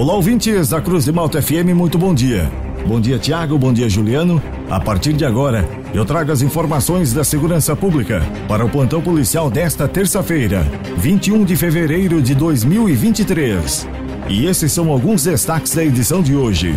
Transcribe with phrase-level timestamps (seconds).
[0.00, 2.50] Olá, ouvintes da Cruz de Malta FM, muito bom dia.
[2.86, 4.42] Bom dia, Tiago, bom dia, Juliano.
[4.70, 9.50] A partir de agora, eu trago as informações da segurança pública para o plantão policial
[9.50, 10.64] desta terça-feira,
[10.96, 13.86] 21 de fevereiro de 2023.
[14.30, 16.74] E esses são alguns destaques da edição de hoje.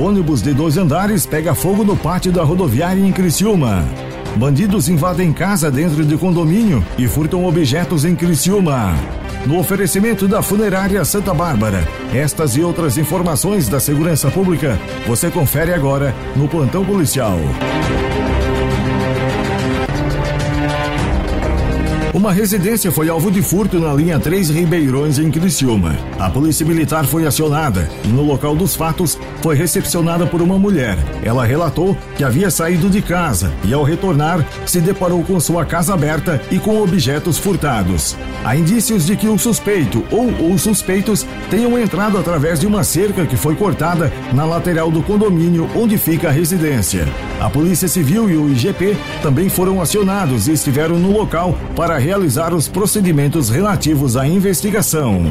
[0.00, 3.84] Ônibus de dois andares pega fogo no pátio da rodoviária em Criciúma.
[4.34, 8.92] Bandidos invadem casa dentro de condomínio e furtam objetos em Criciúma.
[9.46, 15.72] No oferecimento da Funerária Santa Bárbara, estas e outras informações da segurança pública você confere
[15.72, 17.38] agora no Plantão Policial.
[22.16, 25.94] Uma residência foi alvo de furto na linha 3 Ribeirões, em Criciúma.
[26.18, 30.96] A polícia militar foi acionada e, no local dos fatos, foi recepcionada por uma mulher.
[31.22, 35.92] Ela relatou que havia saído de casa e, ao retornar, se deparou com sua casa
[35.92, 38.16] aberta e com objetos furtados.
[38.42, 43.26] Há indícios de que o suspeito ou os suspeitos tenham entrado através de uma cerca
[43.26, 47.06] que foi cortada na lateral do condomínio onde fica a residência.
[47.38, 52.54] A Polícia Civil e o IGP também foram acionados e estiveram no local para realizar
[52.54, 55.24] os procedimentos relativos à investigação.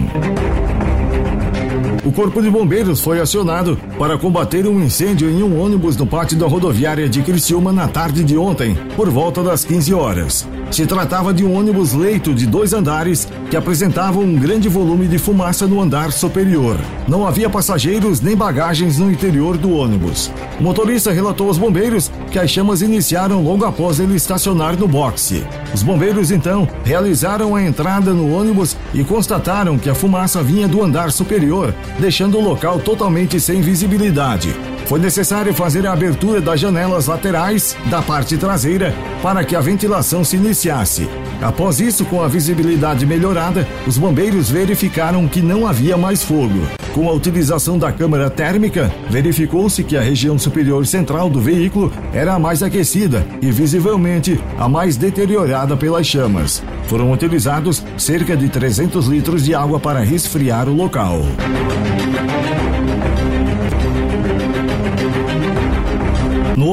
[2.03, 6.37] O Corpo de Bombeiros foi acionado para combater um incêndio em um ônibus no pátio
[6.37, 10.47] da rodoviária de Criciúma na tarde de ontem, por volta das 15 horas.
[10.69, 15.17] Se tratava de um ônibus leito de dois andares que apresentava um grande volume de
[15.17, 16.77] fumaça no andar superior.
[17.07, 20.29] Não havia passageiros nem bagagens no interior do ônibus.
[20.59, 25.45] O motorista relatou aos bombeiros que as chamas iniciaram logo após ele estacionar no boxe.
[25.75, 30.81] Os bombeiros então realizaram a entrada no ônibus e constataram que a fumaça vinha do
[30.81, 34.55] andar superior, deixando o local totalmente sem visibilidade.
[34.85, 40.23] Foi necessário fazer a abertura das janelas laterais da parte traseira para que a ventilação
[40.23, 41.09] se iniciasse.
[41.41, 46.84] Após isso, com a visibilidade melhorada, os bombeiros verificaram que não havia mais fogo.
[46.95, 52.33] Com a utilização da câmara térmica, verificou-se que a região superior central do veículo era
[52.33, 56.63] a mais aquecida e visivelmente a mais deteriorada pelas chamas.
[56.87, 61.19] Foram utilizados cerca de 300 litros de água para resfriar o local.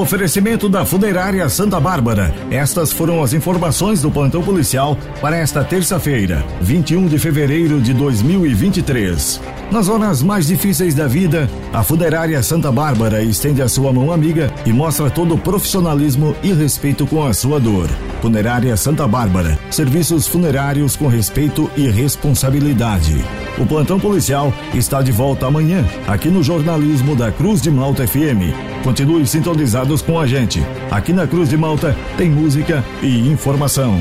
[0.02, 6.44] Oferecimento da Funerária Santa Bárbara, estas foram as informações do plantão policial para esta terça-feira,
[6.60, 9.40] 21 de fevereiro de 2023.
[9.70, 14.52] Nas horas mais difíceis da vida, a Funerária Santa Bárbara estende a sua mão amiga
[14.66, 17.88] e mostra todo o profissionalismo e respeito com a sua dor.
[18.22, 23.16] Funerária Santa Bárbara, serviços funerários com respeito e responsabilidade.
[23.58, 28.54] O plantão policial está de volta amanhã, aqui no jornalismo da Cruz de Malta FM.
[28.84, 30.62] Continue sintonizados com a gente.
[30.88, 33.98] Aqui na Cruz de Malta tem música e informação.